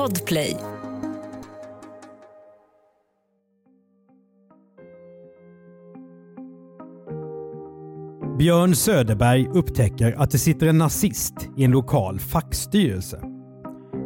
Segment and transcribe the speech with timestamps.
[0.00, 0.56] Podplay.
[8.38, 13.20] Björn Söderberg upptäcker att det sitter en nazist i en lokal fackstyrelse.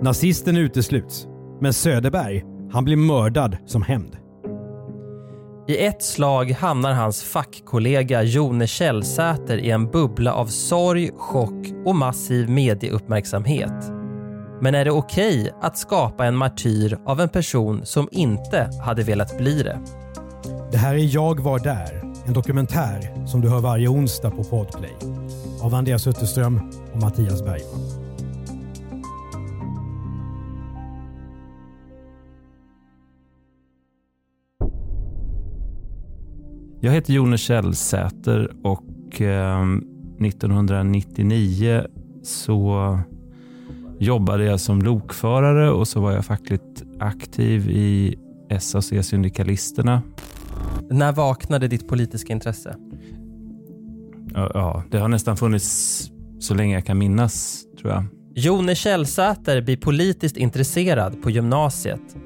[0.03, 1.27] Nazisten utesluts,
[1.61, 4.17] men Söderberg han blir mördad som hämnd.
[5.69, 11.97] I ett slag hamnar hans fackkollega Jone Källsäter i en bubbla av sorg, chock och
[11.97, 13.94] massiv medieuppmärksamhet.
[14.65, 19.03] Men är det okej okay att skapa en martyr av en person som inte hade
[19.03, 19.79] velat bli det?
[20.73, 24.97] Det här är Jag var där, en dokumentär som du hör varje onsdag på Podplay.
[25.63, 26.61] Av Andreas Utterström
[26.93, 27.81] och Mattias Bergman.
[36.81, 39.63] Jag heter Jone Källsäter och eh,
[40.21, 41.87] 1999
[42.23, 42.99] så
[44.05, 48.19] jobbade jag som lokförare och så var jag fackligt aktiv i
[48.61, 50.03] SAC Syndikalisterna.
[50.91, 52.77] När vaknade ditt politiska intresse?
[54.35, 56.11] Ja, det har nästan funnits
[56.41, 58.05] så länge jag kan minnas, tror jag.
[58.35, 62.17] Jone Källsäter blir politiskt intresserad på gymnasiet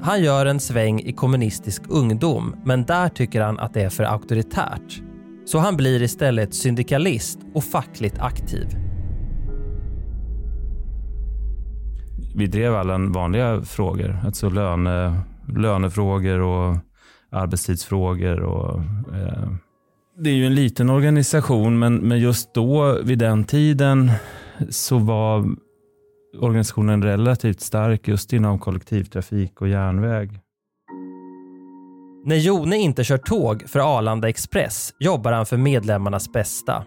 [0.00, 4.04] han gör en sväng i kommunistisk ungdom, men där tycker han att det är för
[4.04, 5.02] auktoritärt.
[5.44, 8.66] Så han blir istället syndikalist och fackligt aktiv.
[12.38, 15.20] Vi drev alla vanliga frågor, alltså löne,
[15.56, 16.76] lönefrågor och
[17.30, 18.40] arbetstidsfrågor.
[18.40, 18.80] Och,
[19.14, 19.48] eh,
[20.18, 24.10] det är ju en liten organisation, men, men just då, vid den tiden,
[24.70, 25.48] så var
[26.40, 30.40] organisationen relativt stark just inom kollektivtrafik och järnväg.
[32.24, 36.84] När Jone inte kör tåg för Arlanda Express jobbar han för medlemmarnas bästa.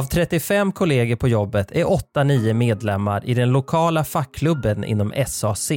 [0.00, 5.72] Av 35 kollegor på jobbet är 8-9 medlemmar i den lokala fackklubben inom SAC.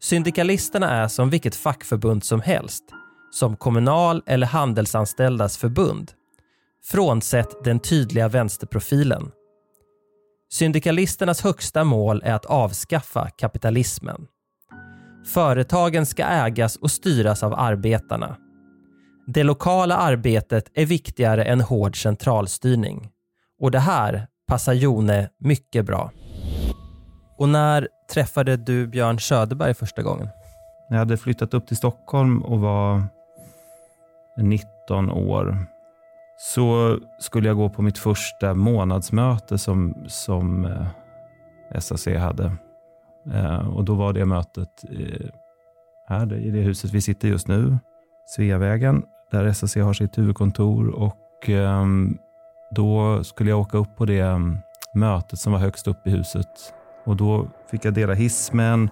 [0.00, 2.84] Syndikalisterna är som vilket fackförbund som helst,
[3.30, 6.12] som Kommunal eller Handelsanställdas förbund.
[6.84, 9.30] Frånsett den tydliga vänsterprofilen.
[10.50, 14.26] Syndikalisternas högsta mål är att avskaffa kapitalismen.
[15.26, 18.36] Företagen ska ägas och styras av arbetarna.
[19.26, 23.10] Det lokala arbetet är viktigare än hård centralstyrning.
[23.60, 26.10] Och det här passar Jone mycket bra.
[27.38, 30.28] Och när träffade du Björn Söderberg första gången?
[30.88, 33.02] Jag hade flyttat upp till Stockholm och var
[34.38, 35.66] 19 år
[36.38, 42.52] så skulle jag gå på mitt första månadsmöte som, som eh, SAC hade.
[43.32, 45.28] Eh, och då var det mötet eh,
[46.08, 47.78] här i det huset vi sitter just nu,
[48.26, 50.88] Sveavägen, där SAC har sitt huvudkontor.
[50.88, 51.86] Och eh,
[52.70, 54.58] då skulle jag åka upp på det mm,
[54.94, 56.48] mötet som var högst upp i huset.
[57.04, 58.90] Och då fick jag dela hiss med en,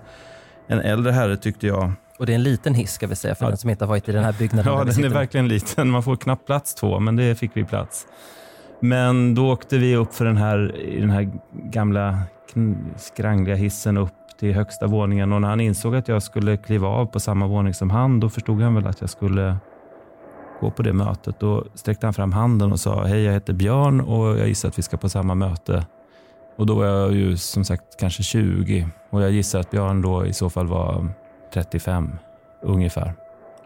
[0.67, 3.45] en äldre herre tyckte jag och det är en liten hiss ska vi säga för
[3.45, 3.49] ja.
[3.49, 4.73] den som inte har varit i den här byggnaden.
[4.73, 5.91] Ja, den är verkligen liten.
[5.91, 8.07] Man får knappt plats två, men det fick vi plats.
[8.81, 12.19] Men då åkte vi upp för den här, den här gamla
[12.97, 17.07] skrangliga hissen upp till högsta våningen och när han insåg att jag skulle kliva av
[17.07, 19.57] på samma våning som han, då förstod han väl att jag skulle
[20.61, 21.41] gå på det mötet.
[21.41, 24.79] Då sträckte han fram handen och sa, hej jag heter Björn och jag gissar att
[24.79, 25.87] vi ska på samma möte.
[26.57, 30.27] Och då var jag ju som sagt kanske 20 och jag gissar att Björn då
[30.27, 31.09] i så fall var
[31.55, 32.19] 35
[32.63, 33.15] ungefär.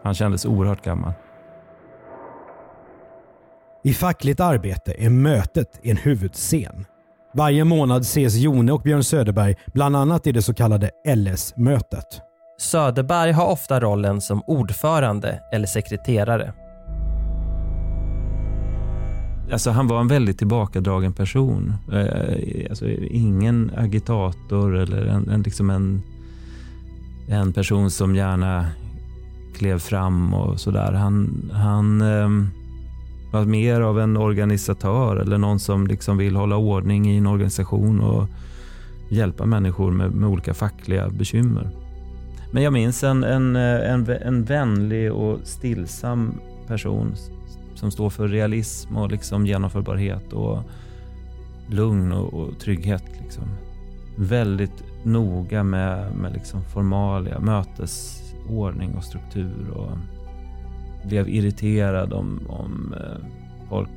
[0.03, 1.13] Han kändes oerhört gammal.
[3.83, 6.85] I fackligt arbete är mötet en huvudscen.
[7.33, 12.21] Varje månad ses Jone och Björn Söderberg bland annat i det så kallade LS-mötet.
[12.57, 16.53] Söderberg har ofta rollen som ordförande eller sekreterare.
[19.51, 21.73] Alltså han var en väldigt tillbakadragen person.
[21.91, 26.01] Eh, alltså ingen agitator eller en, en, liksom en
[27.27, 28.65] en person som gärna
[29.57, 30.91] klev fram och sådär.
[30.91, 32.29] Han, han eh,
[33.31, 37.99] var mer av en organisatör eller någon som liksom vill hålla ordning i en organisation
[37.99, 38.27] och
[39.09, 41.69] hjälpa människor med, med olika fackliga bekymmer.
[42.51, 46.33] Men jag minns en, en, eh, en, en vänlig och stillsam
[46.67, 47.15] person
[47.75, 50.63] som står för realism och liksom genomförbarhet och
[51.69, 53.03] lugn och, och trygghet.
[53.21, 53.43] Liksom.
[54.15, 59.91] Väldigt noga med, med liksom formalia, mötesordning och struktur och
[61.07, 63.27] blev irriterad om, om eh,
[63.69, 63.89] folk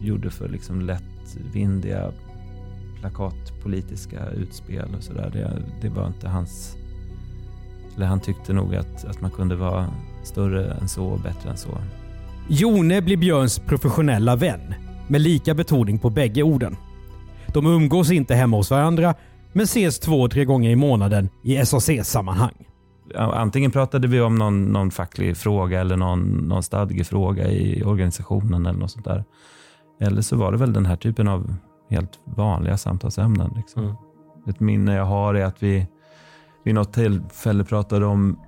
[0.00, 2.12] gjorde för liksom lättvindiga
[3.00, 5.30] plakatpolitiska utspel och sådär.
[5.32, 6.76] Det, det var inte hans...
[7.96, 9.86] Eller han tyckte nog att, att man kunde vara
[10.22, 11.78] större än så och bättre än så.
[12.52, 14.74] Jone blir Björns professionella vän
[15.08, 16.76] med lika betoning på bägge orden.
[17.54, 19.14] De umgås inte hemma hos varandra
[19.52, 22.66] men ses två, tre gånger i månaden i SAC-sammanhang.
[23.14, 28.78] Antingen pratade vi om någon, någon facklig fråga eller någon, någon stadgefråga i organisationen eller
[28.78, 29.24] något sånt där.
[30.00, 31.54] Eller så var det väl den här typen av
[31.90, 33.52] helt vanliga samtalsämnen.
[33.56, 33.82] Liksom.
[33.82, 33.96] Mm.
[34.48, 35.86] Ett minne jag har är att vi
[36.64, 38.38] vid något tillfälle pratade om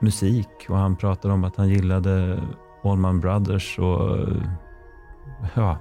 [0.00, 2.42] musik och han pratade om att han gillade
[2.84, 4.18] Allman Brothers och
[5.54, 5.78] ja,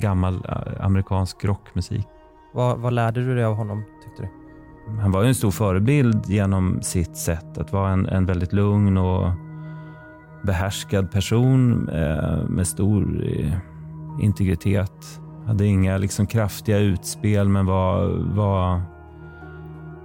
[0.00, 2.06] gammal eh, amerikansk rockmusik.
[2.52, 4.28] Vad, vad lärde du dig av honom, tyckte du?
[5.00, 8.98] Han var ju en stor förebild genom sitt sätt att vara en, en väldigt lugn
[8.98, 9.30] och
[10.42, 13.52] behärskad person eh, med stor eh,
[14.20, 15.20] integritet.
[15.46, 18.82] Hade inga liksom, kraftiga utspel men var, var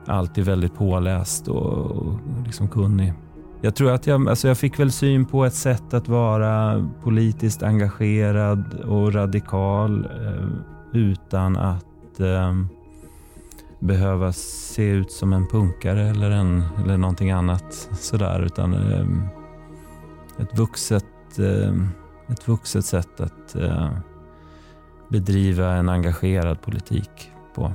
[0.07, 3.13] alltid väldigt påläst och, och liksom kunnig.
[3.61, 7.63] Jag tror att jag, alltså jag fick väl syn på ett sätt att vara politiskt
[7.63, 10.47] engagerad och radikal eh,
[10.93, 12.53] utan att eh,
[13.79, 18.41] behöva se ut som en punkare eller, en, eller någonting annat sådär.
[18.45, 19.07] Utan eh,
[20.43, 21.73] ett, vuxet, eh,
[22.31, 23.89] ett vuxet sätt att eh,
[25.09, 27.73] bedriva en engagerad politik på.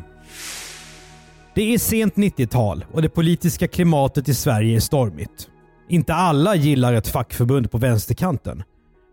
[1.55, 5.51] Det är sent 90-tal och det politiska klimatet i Sverige är stormigt.
[5.89, 8.63] Inte alla gillar ett fackförbund på vänsterkanten.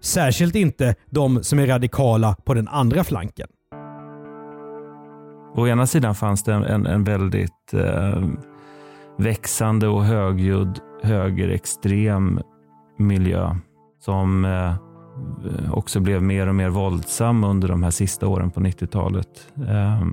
[0.02, 3.48] Särskilt inte de som är radikala på den andra flanken.
[5.56, 8.24] Å ena sidan fanns det en, en väldigt eh,
[9.18, 12.40] växande och högljudd högerextrem
[12.98, 13.56] miljö
[14.00, 14.76] som eh,
[15.74, 19.48] också blev mer och mer våldsam under de här sista åren på 90-talet.
[19.68, 20.06] Eh,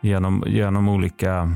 [0.00, 1.52] genom, genom olika,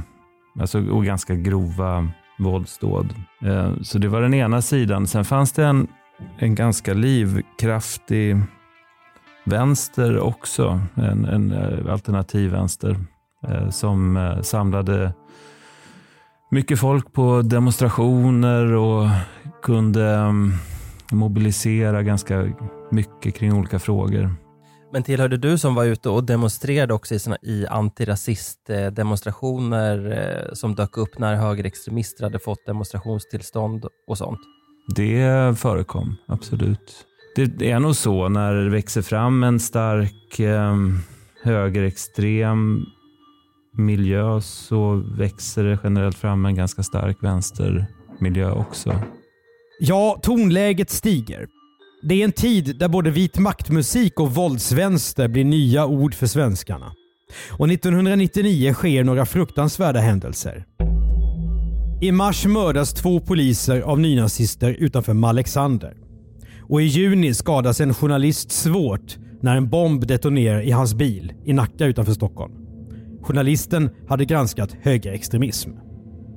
[0.61, 2.09] alltså och ganska grova
[2.39, 3.15] våldsdåd.
[3.43, 5.07] Eh, så det var den ena sidan.
[5.07, 5.89] Sen fanns det en,
[6.39, 8.37] en ganska livkraftig
[9.45, 10.81] vänster också.
[10.95, 12.97] En, en eh, alternativ vänster
[13.49, 15.13] eh, som samlade
[16.51, 19.09] mycket folk på demonstrationer och
[19.63, 20.53] kunde mm,
[21.13, 22.53] mobilisera ganska
[22.91, 24.44] mycket kring olika frågor.
[24.94, 30.75] Men tillhörde du som var ute och demonstrerade också i, såna, i antirasistdemonstrationer eh, som
[30.75, 34.41] dök upp när högerextremister hade fått demonstrationstillstånd och sånt?
[34.96, 37.06] Det förekom, absolut.
[37.37, 40.76] Det är nog så när det växer fram en stark eh,
[41.43, 42.85] högerextrem
[43.73, 49.00] miljö så växer det generellt fram en ganska stark vänstermiljö också.
[49.81, 51.49] Ja, tonläget stiger.
[52.06, 56.93] Det är en tid där både vit maktmusik och våldsvänster blir nya ord för svenskarna.
[57.51, 60.65] Och 1999 sker några fruktansvärda händelser.
[62.01, 65.97] I mars mördas två poliser av nynazister utanför Malexander.
[66.62, 71.53] Och i juni skadas en journalist svårt när en bomb detonerar i hans bil i
[71.53, 72.53] Nacka utanför Stockholm.
[73.23, 75.71] Journalisten hade granskat högerextremism.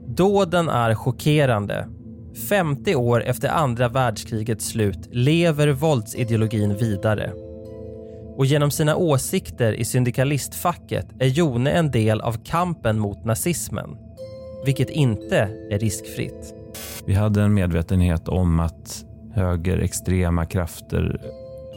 [0.08, 1.88] Dåden är chockerande
[2.38, 7.32] 50 år efter andra världskrigets slut lever våldsideologin vidare.
[8.36, 13.98] Och genom sina åsikter i syndikalistfacket är Jone en del av kampen mot nazismen.
[14.66, 16.54] Vilket inte är riskfritt.
[17.06, 21.22] Vi hade en medvetenhet om att högerextrema krafter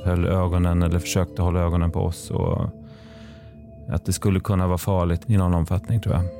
[0.05, 2.69] höll ögonen eller försökte hålla ögonen på oss och
[3.89, 6.40] att det skulle kunna vara farligt i någon omfattning tror jag.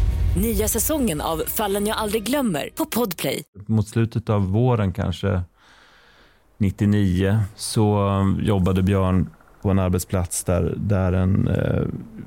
[0.35, 3.43] Nya säsongen av Fallen jag aldrig glömmer på Podplay.
[3.67, 5.41] Mot slutet av våren kanske
[6.57, 8.09] 99 så
[8.41, 9.29] jobbade Björn
[9.61, 11.83] på en arbetsplats där, där en eh,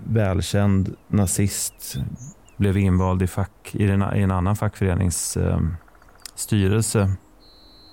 [0.07, 1.97] välkänd nazist
[2.57, 5.61] blev invald i, fack, i, en, i en annan fackförenings eh,
[6.35, 7.11] styrelse.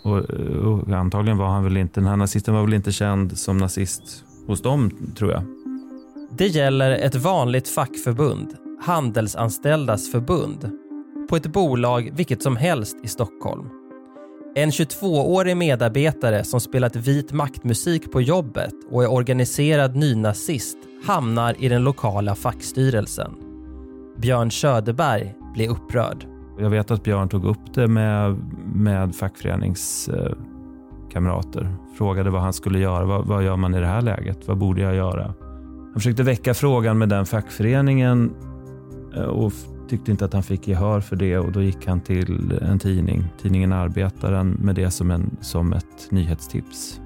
[0.04, 3.58] Och, och, antagligen var han väl inte, den här nazisten var väl inte känd som
[3.58, 5.44] nazist hos dem, tror jag.
[6.38, 10.72] Det gäller ett vanligt fackförbund Handelsanställdas förbund
[11.30, 13.70] på ett bolag vilket som helst i Stockholm.
[14.56, 21.70] En 22-årig medarbetare som spelat vit maktmusik på jobbet och är organiserad nynazist hamnar i
[21.70, 23.32] den lokala fackstyrelsen.
[24.18, 26.26] Björn Söderberg blir upprörd.
[26.60, 28.38] Jag vet att Björn tog upp det med,
[28.74, 31.76] med fackföreningskamrater.
[31.98, 33.06] Frågade vad han skulle göra.
[33.06, 34.48] Vad, vad gör man i det här läget?
[34.48, 35.34] Vad borde jag göra?
[35.92, 38.32] Han försökte väcka frågan med den fackföreningen
[39.16, 39.54] Eh, och
[39.90, 43.24] tyckte inte att han fick gehör för det och då gick han till en tidning,
[43.42, 47.02] tidningen Arbetaren, med det som, en, som ett nyhetstips.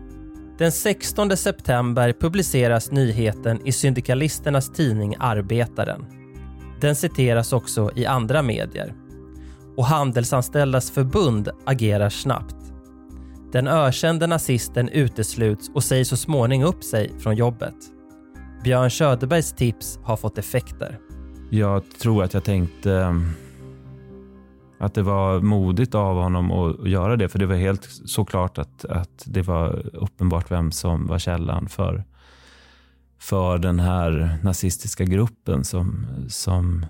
[0.57, 6.05] Den 16 september publiceras nyheten i syndikalisternas tidning Arbetaren.
[6.81, 8.93] Den citeras också i andra medier.
[9.77, 12.55] Och Handelsanställdas förbund agerar snabbt.
[13.51, 17.75] Den ökände nazisten utesluts och säger så småningom upp sig från jobbet.
[18.63, 20.99] Björn Söderbergs tips har fått effekter.
[21.49, 23.31] Jag tror att jag tänkte um,
[24.79, 28.85] att det var modigt av honom att göra det, för det var helt såklart att,
[28.85, 32.03] att det var uppenbart vem som var källan för,
[33.19, 36.85] för den här nazistiska gruppen som, som,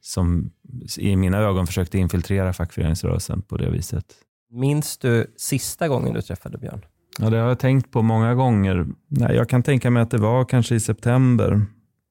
[0.00, 0.50] som
[0.98, 4.04] i mina ögon försökte infiltrera fackföreningsrörelsen på det viset.
[4.50, 6.84] Minns du sista gången du träffade Björn?
[7.18, 8.86] Ja, det har jag tänkt på många gånger.
[9.08, 11.66] Nej, jag kan tänka mig att det var kanske i september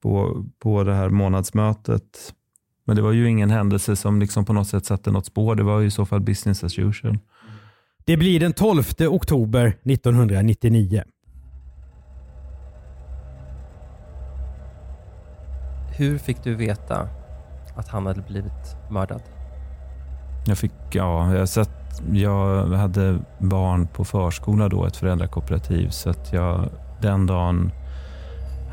[0.05, 2.33] på, på det här månadsmötet.
[2.85, 5.55] Men det var ju ingen händelse som liksom på något sätt satte något spår.
[5.55, 7.17] Det var i så fall business as usual.
[8.05, 11.03] Det blir den 12 oktober 1999.
[15.97, 17.09] Hur fick du veta
[17.75, 19.21] att han hade blivit mördad?
[20.47, 25.89] Jag fick, ja, jag, satt, jag hade barn på förskola då, ett föräldrakooperativ.
[25.89, 26.69] Så att jag
[27.01, 27.71] den dagen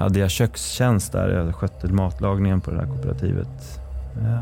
[0.03, 1.29] hade jag kökstjänst där.
[1.29, 3.81] Jag skötte matlagningen på det här kooperativet.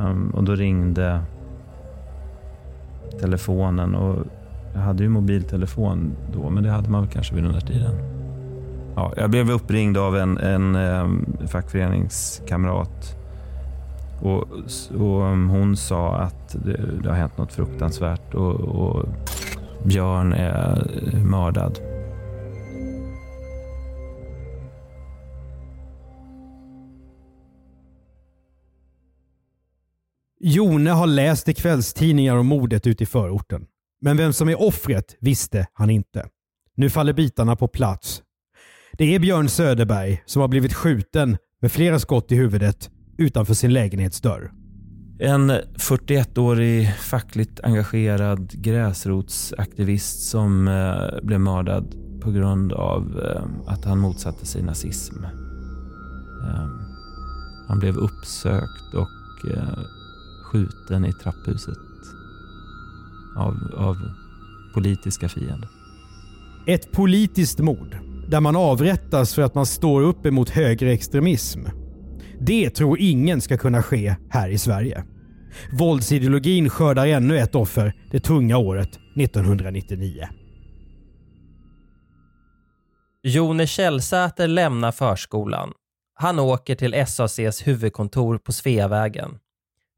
[0.03, 1.23] Um, och då ringde
[3.21, 4.27] telefonen och
[4.75, 7.95] jag hade ju mobiltelefon då, men det hade man väl kanske vid den där tiden.
[8.97, 13.17] Ja, jag blev uppringd av en, en um, fackföreningskamrat
[14.21, 14.45] och,
[14.99, 19.07] och ehm, hon sa att det, det, har hänt något fruktansvärt och, och
[19.85, 20.87] Björn är
[21.25, 21.79] mördad.
[30.43, 33.67] Jone har läst i kvällstidningar om mordet ute i förorten.
[34.01, 36.27] Men vem som är offret visste han inte.
[36.77, 38.23] Nu faller bitarna på plats.
[38.93, 43.73] Det är Björn Söderberg som har blivit skjuten med flera skott i huvudet utanför sin
[43.73, 44.53] lägenhetsdörr.
[45.19, 53.99] En 41-årig fackligt engagerad gräsrotsaktivist som eh, blev mördad på grund av eh, att han
[53.99, 55.25] motsatte sig nazism.
[56.45, 56.67] Eh,
[57.69, 60.00] han blev uppsökt och eh,
[60.51, 61.79] skjuten i trapphuset
[63.37, 63.97] av, av
[64.75, 65.69] politiska fiender.
[66.67, 71.61] Ett politiskt mord där man avrättas för att man står upp emot högerextremism.
[72.41, 75.05] Det tror ingen ska kunna ske här i Sverige.
[75.73, 80.29] Våldsideologin skördar ännu ett offer det tunga året 1999.
[83.23, 85.73] Jone Källsäter lämnar förskolan.
[86.15, 89.39] Han åker till SACs huvudkontor på Sveavägen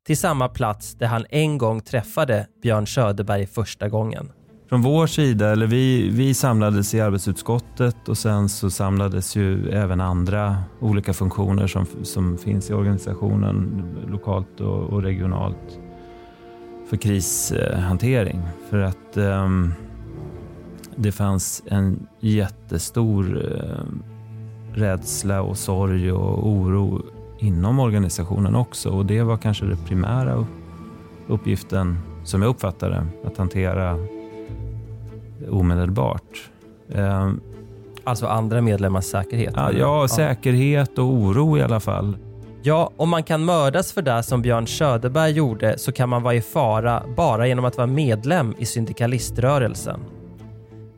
[0.06, 4.32] till samma plats där han en gång träffade Björn Söderberg första gången.
[4.68, 10.00] Från vår sida, eller vi, vi samlades i arbetsutskottet och sen så samlades ju även
[10.00, 15.78] andra olika funktioner som, som finns i organisationen lokalt och, och regionalt
[16.88, 18.42] för krishantering.
[18.71, 19.75] För att um,
[20.97, 24.02] det fanns en jättestor um,
[24.75, 27.02] rädsla och sorg och oro
[27.42, 30.46] inom organisationen också och det var kanske den primära
[31.28, 33.99] uppgiften som jag uppfattade att hantera
[35.50, 36.50] omedelbart.
[36.94, 37.40] Ehm,
[38.04, 39.54] alltså andra medlemmars säkerhet?
[39.56, 42.16] Ja, ja, säkerhet och oro i alla fall.
[42.62, 46.34] Ja, om man kan mördas för det som Björn Söderberg gjorde så kan man vara
[46.34, 50.00] i fara bara genom att vara medlem i syndikaliströrelsen.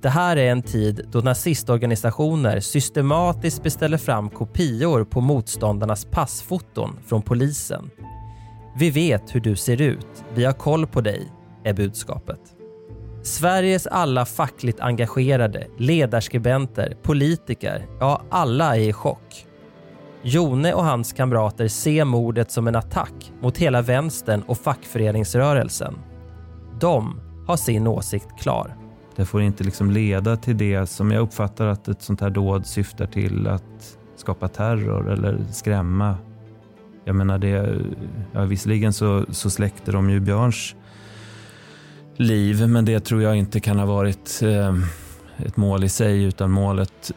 [0.04, 7.22] Det här är en tid då nazistorganisationer systematiskt beställer fram kopior på motståndarnas passfoton från
[7.22, 7.90] polisen.
[8.76, 11.32] Vi vet hur du ser ut, vi har koll på dig,
[11.64, 12.40] är budskapet.
[13.22, 19.46] Sveriges alla fackligt engagerade, ledarskribenter, politiker, ja alla är i chock.
[20.22, 25.98] Jone och hans kamrater ser mordet som en attack mot hela vänstern och fackföreningsrörelsen.
[26.80, 28.83] De har sin åsikt klar.
[29.16, 32.66] Det får inte liksom leda till det som jag uppfattar att ett sånt här dåd
[32.66, 36.16] syftar till att skapa terror eller skrämma.
[37.04, 37.78] Jag menar, det,
[38.32, 40.74] ja, visserligen så, så släckte de ju Björns
[42.16, 44.74] liv, men det tror jag inte kan ha varit eh,
[45.36, 47.12] ett mål i sig, utan målet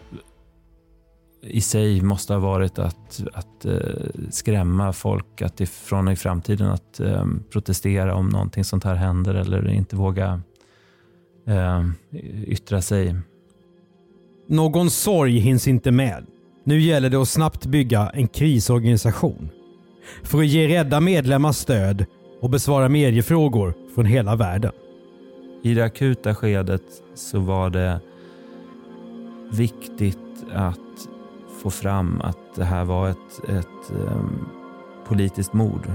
[1.42, 3.80] i sig måste ha varit att, att eh,
[4.30, 9.68] skrämma folk att ifrån i framtiden att eh, protestera om någonting sånt här händer eller
[9.70, 10.42] inte våga
[11.48, 11.86] eh,
[12.48, 13.16] yttra sig.
[14.48, 16.26] Någon sorg hinns inte med.
[16.64, 19.50] Nu gäller det att snabbt bygga en krisorganisation
[20.24, 22.06] för att ge rädda medlemmar stöd
[22.42, 24.72] och besvara mediefrågor från hela världen.
[25.64, 26.84] I det akuta skedet
[27.16, 28.00] så var det
[29.52, 30.18] viktigt
[30.54, 30.80] att
[31.62, 34.50] få fram att det här var ett, ett um,
[35.08, 35.92] politiskt mord.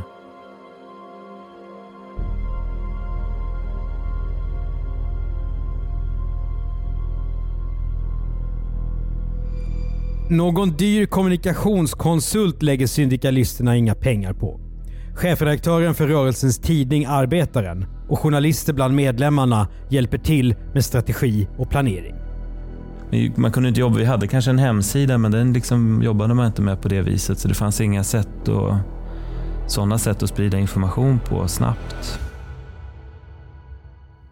[10.32, 14.60] Någon dyr kommunikationskonsult lägger syndikalisterna inga pengar på.
[15.14, 22.14] Chefredaktören för rörelsens tidning Arbetaren och journalister bland medlemmarna hjälper till med strategi och planering.
[23.36, 26.62] Man kunde inte jobba, vi hade kanske en hemsida men den liksom jobbade man inte
[26.62, 28.80] med på det viset så det fanns inga sätt att,
[29.66, 32.20] sådana sätt att sprida information på snabbt.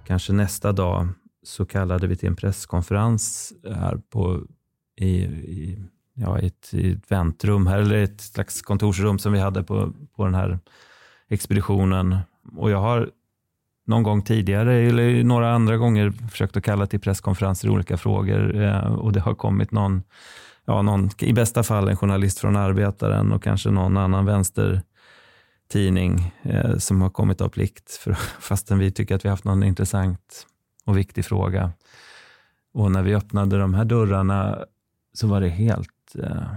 [0.06, 1.08] Kanske nästa dag
[1.42, 4.40] så kallade vi till en presskonferens här på,
[4.96, 5.78] i, i,
[6.14, 9.92] ja, i, ett, i ett väntrum här, eller ett slags kontorsrum som vi hade på,
[10.16, 10.58] på den här
[11.28, 12.16] expeditionen.
[12.56, 13.10] Och jag har
[13.86, 18.62] någon gång tidigare eller några andra gånger försökt att kalla till presskonferenser i olika frågor
[18.62, 20.02] eh, och det har kommit någon,
[20.64, 26.76] ja, någon, i bästa fall en journalist från Arbetaren och kanske någon annan vänstertidning eh,
[26.76, 30.46] som har kommit av plikt för, fastän vi tycker att vi har haft någon intressant
[30.84, 31.72] och viktig fråga.
[32.72, 34.64] Och när vi öppnade de här dörrarna
[35.12, 36.52] så var det helt, eh,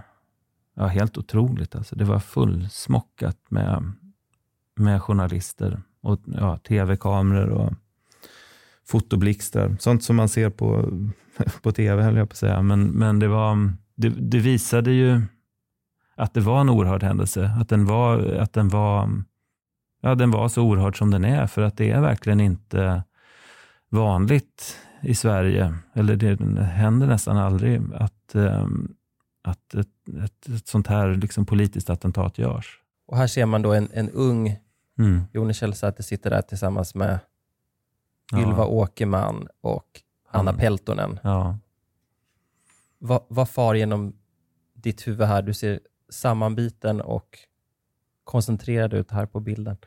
[0.73, 1.75] ja, helt otroligt.
[1.75, 1.95] Alltså.
[1.95, 3.91] Det var fullsmockat med,
[4.75, 7.73] med journalister och ja, tv-kameror och
[8.85, 9.75] fotoblixtar.
[9.79, 10.89] Sånt som man ser på,
[11.61, 12.61] på tv, höll jag på att säga.
[12.61, 15.21] Men, men det, var, det, det, visade ju
[16.15, 17.51] att det var en oerhörd händelse.
[17.59, 19.23] Att den var, att den var,
[20.01, 21.47] ja, den var så oerhörd som den är.
[21.47, 23.03] För att det är verkligen inte
[23.89, 28.95] vanligt i Sverige, eller det händer nästan aldrig, att, ehm,
[29.41, 29.87] att ett,
[30.23, 32.79] ett, ett sånt här liksom politiskt attentat görs.
[33.05, 34.57] Och här ser man då en, en ung
[34.99, 35.21] Mm.
[35.33, 37.19] Jone Källsäter sitter där tillsammans med
[38.33, 38.65] Ylva ja.
[38.65, 40.59] Åkerman och Anna Han.
[40.59, 41.19] Peltonen.
[41.23, 41.57] Ja.
[42.97, 44.15] Vad, vad far genom
[44.73, 45.41] ditt huvud här?
[45.41, 47.39] Du ser sammanbiten och
[48.23, 49.77] koncentrerad ut här på bilden.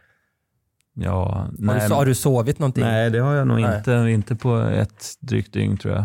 [0.99, 2.85] Ja, nej, har, du, har du sovit någonting?
[2.85, 3.93] Nej, det har jag nog inte.
[3.93, 6.05] Inte på ett drygt dygn tror jag.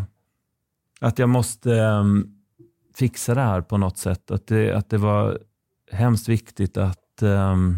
[1.02, 2.36] Att jag måste um,
[2.96, 4.32] fixa det här på något sätt.
[4.32, 5.40] Att det, att det var
[5.92, 7.78] hemskt viktigt att um,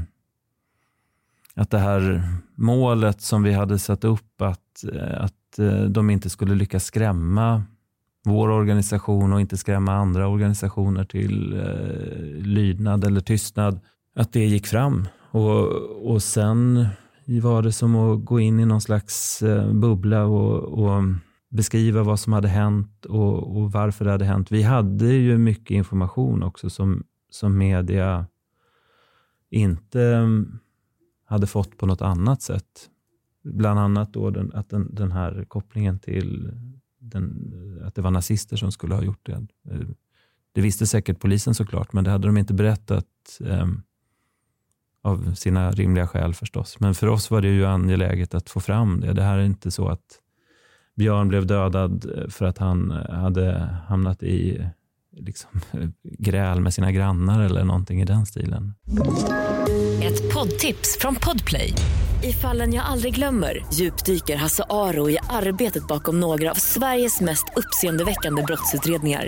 [1.55, 2.23] att det här
[2.55, 7.63] målet som vi hade satt upp, att, eh, att eh, de inte skulle lyckas skrämma
[8.25, 13.79] vår organisation och inte skrämma andra organisationer till eh, lydnad eller tystnad,
[14.15, 15.07] att det gick fram.
[15.31, 15.67] Och,
[16.11, 16.87] och sen
[17.25, 21.03] var det som att gå in i någon slags eh, bubbla och, och,
[21.49, 24.51] beskriva vad som hade hänt och, och, varför det hade hänt.
[24.51, 28.25] Vi hade ju mycket information också som, som media
[29.49, 30.59] inte mm,
[31.25, 32.89] hade fått på något annat sätt.
[33.43, 36.51] Bland annat då den, att den, den här kopplingen till
[36.99, 37.53] den,
[37.85, 39.47] att det var nazister som skulle ha gjort det.
[39.71, 39.87] Eh,
[40.51, 43.67] det visste säkert polisen såklart, men det hade de inte berättat eh,
[45.03, 46.79] av sina rimliga skäl förstås.
[46.79, 49.13] Men för oss var det ju angeläget att få fram det.
[49.13, 50.19] Det här är inte så att
[50.95, 54.65] Björn blev dödad eh, för att han eh, hade hamnat i
[55.17, 55.49] liksom,
[56.03, 58.73] gräl med sina grannar eller någonting i den stilen.
[60.03, 61.73] Ett poddtips från Podplay.
[62.23, 67.45] I fallen jag aldrig glömmer djupdyker Hasse Aro i arbetet bakom några av Sveriges mest
[67.55, 69.27] uppseendeväckande brottsutredningar.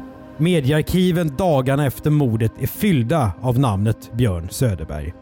[0.41, 5.13] Mediearkiven dagarna efter mordet är fyllda av namnet Björn Söderberg.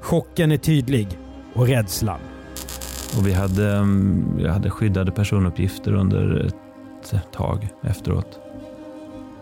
[0.00, 1.08] Chocken är tydlig
[1.54, 2.20] och rädslan.
[3.18, 6.46] Och vi hade, mm, vi hade skyddade personuppgifter under
[7.12, 8.40] ett tag efteråt.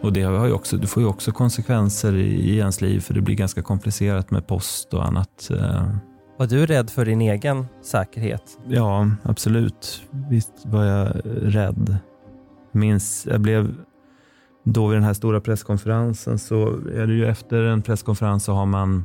[0.01, 3.21] Och det har ju också, det får ju också konsekvenser i ens liv för det
[3.21, 5.51] blir ganska komplicerat med post och annat.
[5.51, 5.89] Eh.
[6.39, 8.59] Var du rädd för din egen säkerhet?
[8.69, 10.03] Ja, absolut.
[10.11, 11.13] Visst var jag
[11.43, 11.97] rädd.
[12.73, 13.75] Minns, jag blev
[14.73, 18.67] då vid den här stora presskonferensen så är det ju efter en presskonferens så har
[18.67, 19.05] man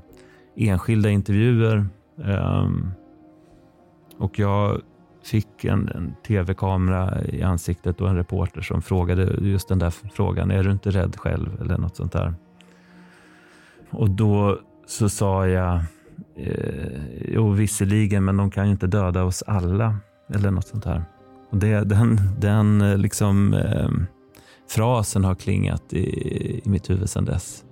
[0.55, 1.85] enskilda intervjuer.
[2.15, 2.91] Um,
[4.17, 4.81] och jag
[5.23, 10.51] fick en, en tv-kamera i ansiktet och en reporter som frågade just den där frågan.
[10.51, 11.61] Är du inte rädd själv?
[11.61, 12.33] Eller något sånt där.
[13.89, 15.75] Och då så sa jag,
[16.35, 19.97] eh, jo visserligen, men de kan ju inte döda oss alla.
[20.33, 21.03] Eller något sånt där.
[21.49, 23.89] Och det, den den eh, liksom, eh,
[24.69, 27.63] frasen har klingat i, i mitt huvud sedan dess.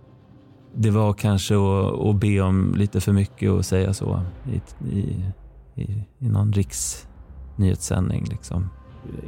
[0.75, 4.61] Det var kanske att, att be om lite för mycket att säga så i,
[4.95, 5.25] i,
[5.75, 8.25] i, i någon riksnyhetssändning.
[8.29, 8.69] Liksom.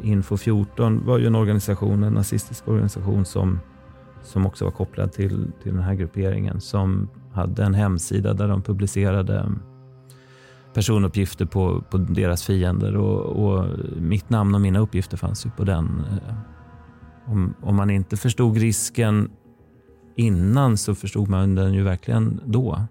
[0.03, 3.59] Info 14 var ju en organisation, en nazistisk organisation som,
[4.23, 8.61] som också var kopplad till, till den här grupperingen som hade en hemsida där de
[8.61, 9.51] publicerade
[10.73, 15.63] personuppgifter på, på deras fiender och, och, mitt namn och mina uppgifter fanns ju på
[15.63, 16.03] den.
[16.11, 16.33] Eh,
[17.25, 19.31] om, om man inte förstod risken
[20.15, 22.81] innan så förstod man den ju verkligen då.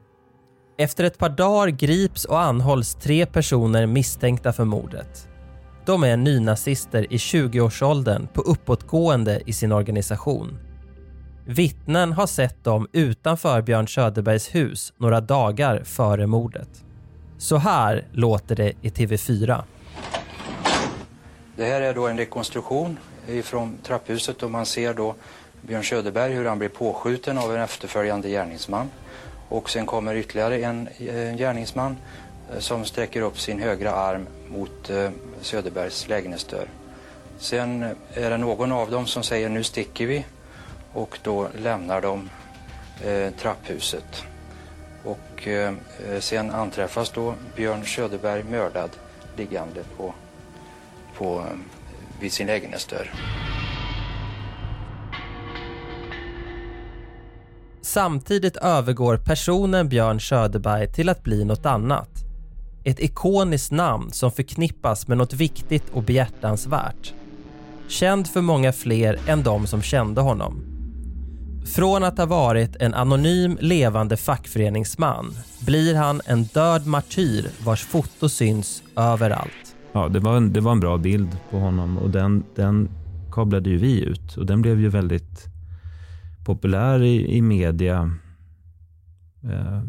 [0.78, 5.28] Efter ett par dagar grips och anhålls tre personer misstänkta för mordet.
[5.86, 10.58] De är nynazister i 20-årsåldern på uppåtgående i sin organisation.
[11.46, 16.84] Vittnen har sett dem utanför Björn Söderbergs hus några dagar före mordet.
[17.38, 19.62] Så här låter det i TV4.
[21.56, 22.96] Det här är då en rekonstruktion
[23.28, 25.14] Eh, ifrån trapphuset och man ser då
[25.60, 28.90] Björn Söderberg hur han blir påskjuten av en efterföljande gärningsman.
[29.48, 30.88] Och sen kommer ytterligare en,
[31.36, 31.96] gärningsman
[32.52, 36.68] eh, som sträcker upp sin högra arm mot eh, Söderbergs lägenhetsdörr.
[37.38, 37.82] Sen
[38.14, 40.24] är det någon av dem som säger nu sticker vi
[40.92, 42.30] och då lämnar de
[43.04, 44.24] eh, trapphuset.
[45.04, 45.74] Och eh,
[46.20, 48.90] sen anträffas då Björn Söderberg mördad
[49.36, 50.14] liggande på,
[51.16, 51.44] på,
[52.22, 53.10] vid sin egen dörr.
[57.82, 62.10] Samtidigt övergår personen Björn Söderberg till att bli något annat.
[62.84, 67.12] Ett ikoniskt namn som förknippas med något viktigt och behjärtansvärt.
[67.88, 70.64] Känd för många fler än de som kände honom.
[71.74, 78.28] Från att ha varit en anonym levande fackföreningsman blir han en död martyr vars foto
[78.28, 79.61] syns överallt.
[79.92, 82.88] Ja, det var en, det var en bra bild på honom och den, den
[83.32, 85.46] kablade ju vi ut och den blev ju väldigt
[86.44, 88.10] populär i, i media
[89.44, 89.82] eh,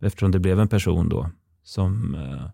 [0.00, 1.30] eftersom det blev en person då
[1.62, 2.50] som eh,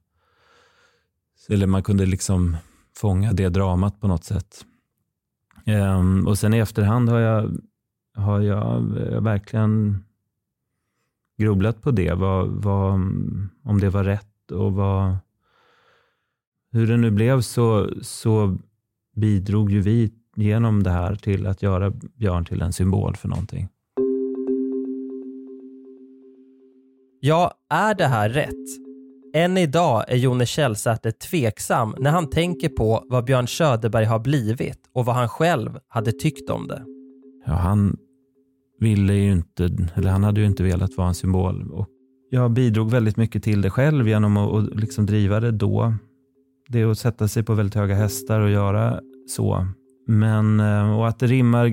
[1.48, 2.56] eller man kunde liksom
[2.96, 4.64] fånga det dramat på något sätt.
[5.66, 7.50] Eh, och sen i efterhand har jag
[8.14, 10.04] har jag, eh, verkligen
[11.38, 12.14] grubblat på det.
[12.14, 12.92] Vad, vad,
[13.62, 15.16] om det var rätt och vad,
[16.74, 18.58] hur det nu blev så, så
[19.16, 23.68] bidrog ju vi genom det här till att göra Björn till en symbol för någonting.
[27.20, 28.84] Ja, är det här rätt?
[29.34, 34.78] Än idag är Jone Källsäter tveksam när han tänker på vad Björn Söderberg har blivit
[34.92, 36.82] och vad han själv hade tyckt om det.
[37.46, 37.96] Ja, han
[38.80, 41.70] ville ju inte, eller han hade ju inte velat vara en symbol.
[41.72, 41.88] Och
[42.30, 45.94] jag bidrog väldigt mycket till det själv genom att liksom driva det då.
[46.68, 49.66] Det är att sätta sig på väldigt höga hästar och göra så.
[50.06, 51.68] Men, eh, och att det rimmar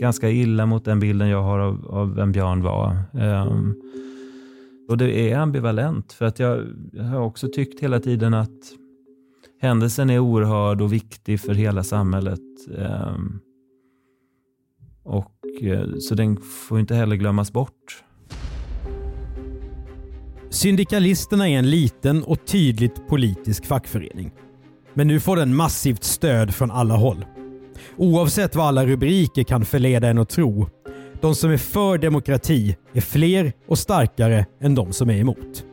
[0.00, 2.96] ganska illa mot den bilden jag har av, av vem Björn var.
[3.12, 3.82] Um,
[4.88, 8.72] och det är ambivalent för att jag, jag har också tyckt hela tiden att
[9.60, 12.40] händelsen är oerhörd och viktig för hela samhället.
[12.68, 13.40] Um,
[15.02, 18.04] och, eh, så den får inte heller glömmas bort.
[20.50, 24.30] Syndikalisterna är en liten och tydligt politisk fackförening.
[24.94, 27.24] Men nu får den massivt stöd från alla håll.
[27.96, 30.68] Oavsett vad alla rubriker kan förleda en att tro.
[31.20, 35.64] De som är för demokrati är fler och starkare än de som är emot.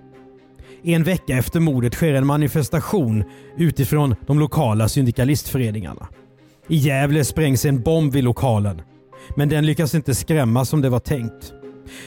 [0.84, 3.24] En vecka efter mordet sker en manifestation
[3.58, 6.08] utifrån de lokala syndikalistföreningarna.
[6.68, 8.82] I Gävle sprängs en bomb vid lokalen
[9.36, 11.54] men den lyckas inte skrämma som det var tänkt.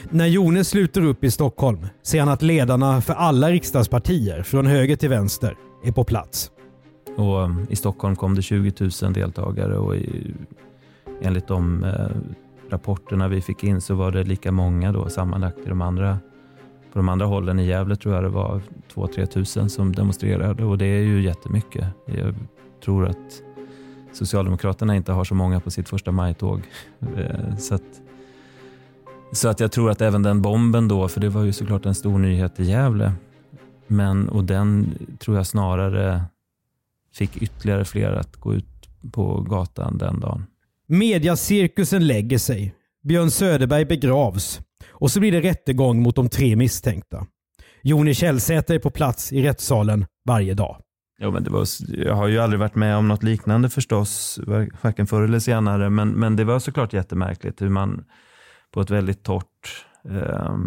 [0.09, 4.95] När Jones sluter upp i Stockholm ser han att ledarna för alla riksdagspartier från höger
[4.95, 6.51] till vänster är på plats.
[7.17, 10.33] Och um, I Stockholm kom det 20 000 deltagare och i,
[11.21, 11.91] enligt de eh,
[12.69, 16.19] rapporterna vi fick in så var det lika många då sammanlagt i de andra
[16.93, 18.61] på de andra hållen i Gävle tror jag det var
[18.93, 21.85] 2-3 tusen som demonstrerade och det är ju jättemycket.
[22.05, 22.35] Jag
[22.83, 23.41] tror att
[24.13, 26.61] Socialdemokraterna inte har så många på sitt första majtåg.
[27.17, 28.01] Eh, så att,
[29.31, 31.95] så att jag tror att även den bomben då, för det var ju såklart en
[31.95, 33.13] stor nyhet i Gävle,
[33.87, 36.21] men, och den tror jag snarare
[37.13, 38.65] fick ytterligare fler att gå ut
[39.11, 40.45] på gatan den dagen.
[40.87, 42.75] Mediacirkusen lägger sig.
[43.03, 47.25] Björn Söderberg begravs och så blir det rättegång mot de tre misstänkta.
[47.83, 50.77] Joni Källsäter är på plats i rättssalen varje dag.
[51.19, 54.39] Jo, men det var, jag har ju aldrig varit med om något liknande förstås,
[54.81, 55.89] varken förr eller senare.
[55.89, 58.03] Men, men det var såklart jättemärkligt hur man
[58.71, 60.57] på ett väldigt torrt, eh,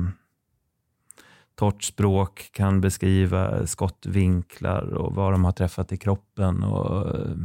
[1.54, 7.36] torrt språk kan beskriva skottvinklar och vad de har träffat i kroppen och, eh,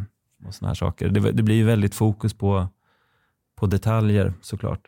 [0.46, 1.10] och såna här saker.
[1.10, 2.68] Det, det blir väldigt fokus på,
[3.56, 4.88] på detaljer såklart.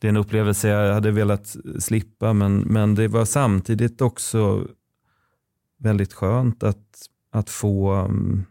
[0.00, 4.66] Det är en upplevelse jag hade velat slippa men, men det var samtidigt också
[5.78, 8.44] väldigt skönt att, att få um,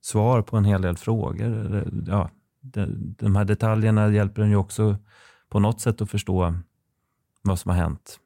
[0.00, 1.84] svar på en hel del frågor.
[2.06, 4.96] Ja, de, de här detaljerna hjälper en ju också
[5.54, 6.54] på något sätt att förstå
[7.42, 8.18] vad som har hänt.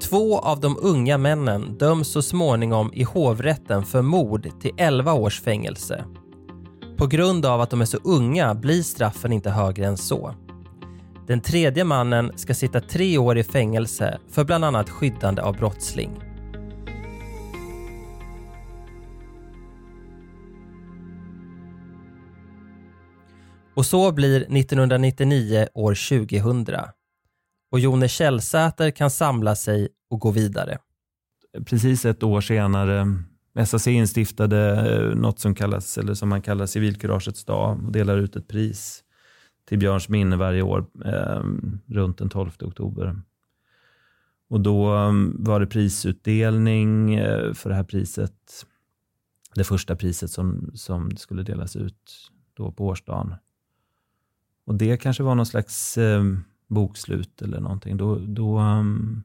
[0.00, 5.40] Två av de unga männen döms så småningom i hovrätten för mord till 11 års
[5.40, 6.04] fängelse.
[6.96, 10.34] På grund av att de är så unga blir straffen inte högre än så.
[11.26, 16.29] Den tredje mannen ska sitta tre år i fängelse för bland annat skyddande av brottsling.
[23.80, 26.76] Och så blir 1999 år 2000
[27.70, 30.78] och Jone Källsäter kan samla sig och gå vidare.
[31.66, 33.22] Precis ett år senare
[33.66, 38.36] SAC instiftade eh, något som kallas, eller som man kallar civilkuragets dag och delar ut
[38.36, 39.04] ett pris
[39.68, 41.42] till Björns minne varje år eh,
[41.86, 43.20] runt den 12 oktober.
[44.48, 48.66] Och då eh, var det prisutdelning eh, för det här priset.
[49.54, 53.34] Det första priset som, som skulle delas ut då på årsdagen.
[54.64, 56.24] Och det kanske var någon slags eh,
[56.68, 57.96] bokslut eller någonting.
[57.96, 59.22] Då, då, um,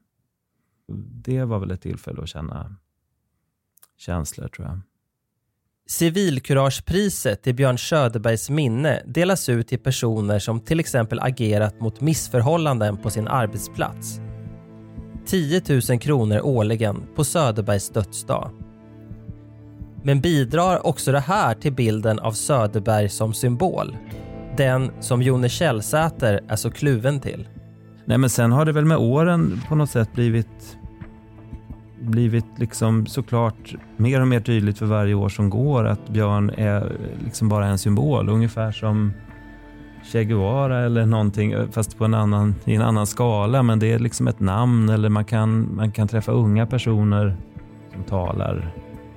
[1.24, 2.76] det var väl ett tillfälle att känna
[3.96, 4.80] känslor tror jag.
[5.88, 12.96] Civilkuragepriset i Björn Söderbergs minne delas ut till personer som till exempel agerat mot missförhållanden
[12.96, 14.20] på sin arbetsplats.
[15.26, 18.50] 10 000 kronor årligen på Söderbergs dödsdag.
[20.02, 23.96] Men bidrar också det här till bilden av Söderberg som symbol?
[24.56, 27.48] Den som Jone Källsäter är så kluven till.
[28.04, 30.78] Nej, men sen har det väl med åren på något sätt blivit
[32.00, 36.92] blivit liksom såklart mer och mer tydligt för varje år som går att Björn är
[37.24, 38.28] liksom bara en symbol.
[38.28, 39.12] Ungefär som
[40.04, 43.62] Che Guevara eller någonting, fast på en annan, i en annan skala.
[43.62, 47.36] Men det är liksom ett namn eller man kan, man kan träffa unga personer
[47.92, 48.74] som talar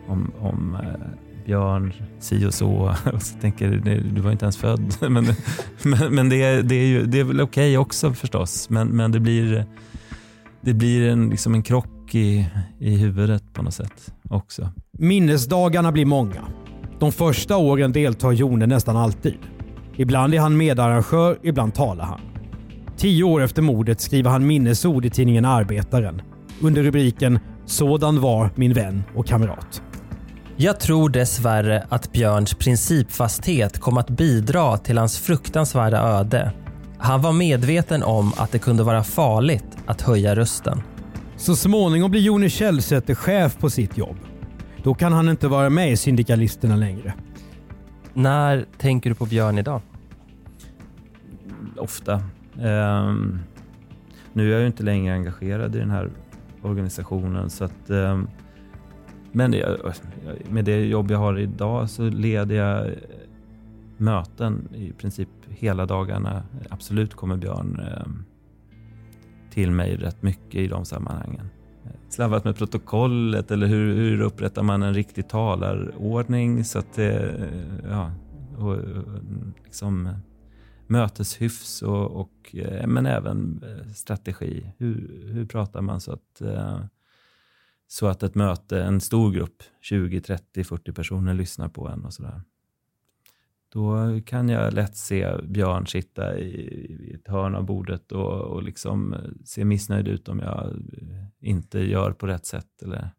[0.07, 2.95] om, om eh, Björn si och så.
[3.13, 4.95] Och så tänker du, du var inte ens född.
[5.01, 5.25] Men,
[5.83, 8.69] men, men det, är, det, är ju, det är väl okej okay också förstås.
[8.69, 9.65] Men, men det blir,
[10.61, 12.45] det blir en, liksom en krock i,
[12.79, 14.69] i huvudet på något sätt också.
[14.91, 16.47] Minnesdagarna blir många.
[16.99, 19.37] De första åren deltar Jone nästan alltid.
[19.95, 22.21] Ibland är han medarrangör, ibland talar han.
[22.97, 26.21] Tio år efter mordet skriver han minnesord i tidningen Arbetaren
[26.61, 29.88] under rubriken “Sådan var min vän och kamrat”.
[30.61, 36.51] Jag tror dessvärre att Björns principfasthet kom att bidra till hans fruktansvärda öde.
[36.97, 40.81] Han var medveten om att det kunde vara farligt att höja rösten.
[41.37, 44.17] Så småningom blir Jone Källsäter chef på sitt jobb.
[44.83, 47.13] Då kan han inte vara med i Syndikalisterna längre.
[48.13, 49.81] När tänker du på Björn idag?
[51.77, 52.23] Ofta.
[52.53, 53.39] Um,
[54.33, 56.09] nu är jag ju inte längre engagerad i den här
[56.61, 58.27] organisationen så att um,
[59.31, 59.55] men
[60.49, 62.95] med det jobb jag har idag så leder jag
[63.97, 66.43] möten i princip hela dagarna.
[66.69, 68.07] Absolut kommer Björn eh,
[69.51, 71.49] till mig rätt mycket i de sammanhangen.
[72.09, 77.49] Slarvat med protokollet eller hur, hur upprättar man en riktig talarordning så att det,
[77.89, 78.11] ja,
[78.57, 78.77] och,
[79.65, 80.09] liksom
[80.87, 83.63] möteshyfs och, och, eh, men även
[83.95, 84.71] strategi.
[84.77, 86.41] Hur, hur pratar man så att,
[87.91, 92.13] så att ett möte, en stor grupp, 20, 30, 40 personer lyssnar på en och
[92.13, 92.41] sådär.
[93.73, 96.49] Då kan jag lätt se Björn sitta i,
[97.09, 100.73] i ett hörn av bordet och, och liksom se missnöjd ut om jag
[101.39, 103.09] inte gör på rätt sätt eller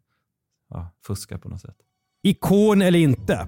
[0.70, 1.76] ja, fuskar på något sätt.
[2.22, 3.46] Ikon eller inte.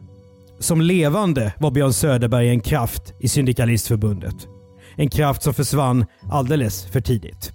[0.58, 4.48] Som levande var Björn Söderberg en kraft i Syndikalistförbundet.
[4.96, 7.52] En kraft som försvann alldeles för tidigt.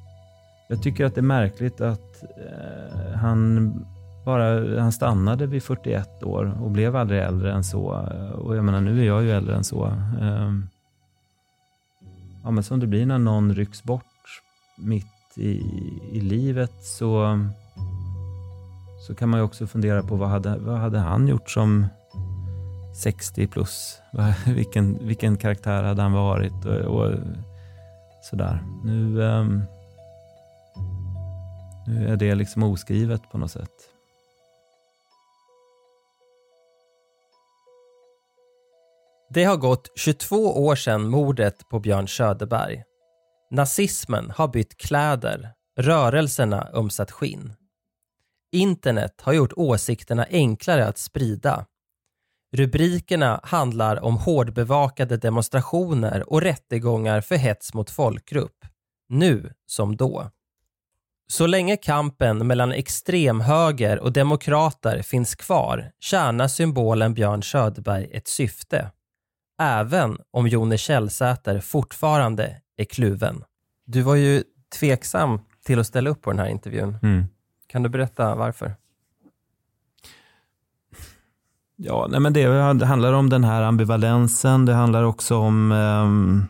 [0.70, 2.87] Jag tycker att det är märkligt att eh,
[3.18, 3.74] han
[4.26, 7.86] bara, han stannade vid 41 år och blev aldrig äldre än så.
[8.34, 9.86] Och jag menar, nu är jag ju äldre än så.
[10.22, 10.68] Ehm,
[12.44, 14.04] ja, men som det blir när någon rycks bort
[14.78, 15.62] mitt i,
[16.12, 17.40] i livet så,
[19.08, 21.88] så kan man ju också fundera på vad hade, vad hade han gjort som
[23.04, 24.00] 60 plus?
[24.46, 26.66] Vilken, vilken karaktär hade han varit?
[26.66, 27.14] Och, och
[28.30, 28.64] sådär.
[28.84, 29.64] Nu, um,
[31.88, 33.90] nu är det liksom oskrivet på något sätt.
[39.30, 42.84] Det har gått 22 år sedan mordet på Björn Söderberg.
[43.52, 47.54] Nazismen har bytt kläder, rörelserna ömsat skinn.
[48.52, 51.66] Internet har gjort åsikterna enklare att sprida.
[52.56, 58.66] Rubrikerna handlar om hårdbevakade demonstrationer och rättegångar för hets mot folkgrupp.
[59.10, 60.32] Nu som då.
[61.28, 68.92] Så länge kampen mellan extremhöger och demokrater finns kvar tjänar symbolen Björn Söderberg ett syfte.
[69.62, 73.44] Även om Jone Källsäter fortfarande är kluven.
[73.86, 74.44] Du var ju
[74.80, 76.98] tveksam till att ställa upp på den här intervjun.
[77.04, 77.26] Mm.
[77.68, 78.76] Kan du berätta varför?
[81.76, 84.66] Ja, nej men det handlar om den här ambivalensen.
[84.66, 86.46] Det handlar också om ehm,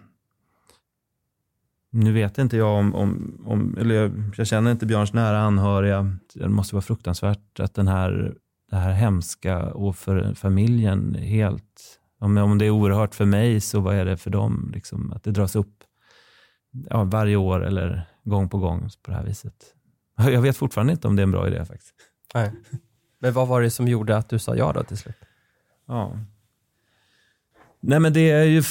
[1.97, 6.15] nu vet inte jag om, om, om eller jag, jag känner inte Björns nära anhöriga.
[6.33, 8.36] Det måste vara fruktansvärt att den här,
[8.69, 13.79] det här hemska och för familjen helt, om, om det är oerhört för mig så
[13.79, 14.71] vad är det för dem?
[14.73, 15.83] Liksom, att det dras upp
[16.89, 19.73] ja, varje år eller gång på gång på det här viset.
[20.17, 21.93] Jag vet fortfarande inte om det är en bra idé faktiskt.
[22.33, 22.51] Nej.
[23.19, 25.15] Men vad var det som gjorde att du sa ja då till slut?
[25.88, 26.19] Ja.
[27.88, 28.63] Nej men det är ju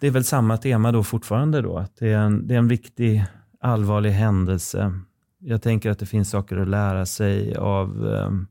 [0.00, 1.78] det är väl samma tema då fortfarande då.
[1.78, 3.24] Att det, är en, det är en viktig
[3.60, 5.00] allvarlig händelse.
[5.38, 8.46] Jag tänker att det finns saker att lära sig av ehm,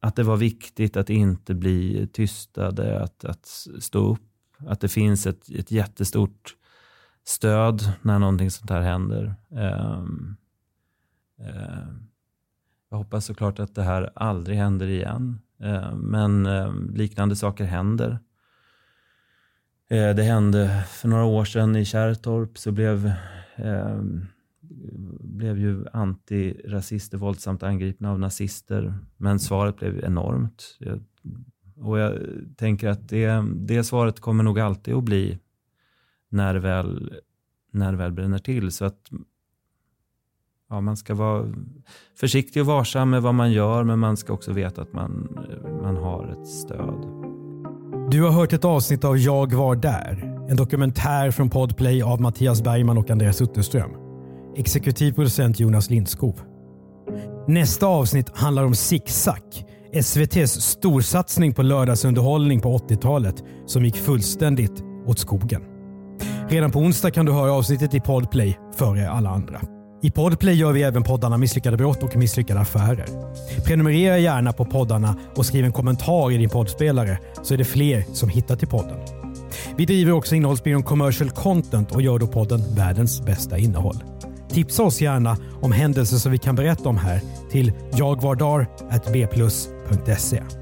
[0.00, 3.46] att det var viktigt att inte bli tystade, att, att
[3.80, 4.20] stå upp.
[4.66, 6.56] Att det finns ett, ett jättestort
[7.24, 9.34] stöd när någonting sånt här händer.
[9.50, 10.36] Ehm,
[11.38, 12.08] ehm,
[12.90, 15.40] jag hoppas såklart att det här aldrig händer igen.
[15.94, 16.44] Men
[16.94, 18.18] liknande saker händer.
[19.92, 23.12] Eh, det hände för några år sedan i Kärrtorp så blev,
[23.56, 24.00] eh,
[25.20, 28.94] blev ju antirasister våldsamt angripna av nazister.
[29.16, 30.76] Men svaret blev enormt.
[30.80, 31.00] Jag,
[31.76, 32.18] och jag
[32.56, 35.38] tänker att det, det svaret kommer nog alltid att bli
[36.28, 37.14] när det väl,
[37.70, 38.72] när det väl bränner till.
[38.72, 39.10] Så att
[40.68, 41.54] ja, man ska vara
[42.20, 45.38] försiktig och varsam med vad man gör men man ska också veta att man,
[45.82, 47.21] man har ett stöd.
[48.12, 50.34] Du har hört ett avsnitt av Jag var där.
[50.48, 53.90] En dokumentär från Podplay av Mattias Bergman och Andreas Utterström.
[54.56, 56.40] Exekutiv producent Jonas Lindskov.
[57.48, 59.64] Nästa avsnitt handlar om Zigzag.
[59.92, 65.62] SVTs storsatsning på lördagsunderhållning på 80-talet som gick fullständigt åt skogen.
[66.48, 69.60] Redan på onsdag kan du höra avsnittet i Podplay före alla andra.
[70.04, 73.06] I Podplay gör vi även poddarna Misslyckade brott och Misslyckade affärer.
[73.64, 78.04] Prenumerera gärna på poddarna och skriv en kommentar i din poddspelare så är det fler
[78.12, 78.98] som hittar till podden.
[79.76, 84.04] Vi driver också innehållsbyrån Commercial Content och gör då podden Världens bästa innehåll.
[84.48, 90.61] Tipsa oss gärna om händelser som vi kan berätta om här till jagvardar.bplus.se.